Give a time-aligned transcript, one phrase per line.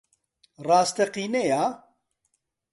[0.67, 1.63] ڕاستەقینەیە؟